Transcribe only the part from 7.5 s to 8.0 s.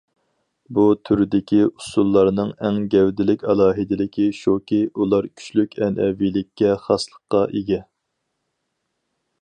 ئىگە.